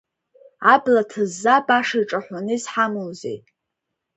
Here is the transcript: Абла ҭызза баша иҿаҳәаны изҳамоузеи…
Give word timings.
Абла 0.73 1.03
ҭызза 1.09 1.55
баша 1.65 1.97
иҿаҳәаны 2.01 2.53
изҳамоузеи… 2.57 3.37